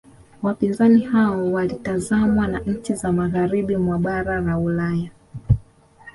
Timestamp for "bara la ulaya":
3.99-5.11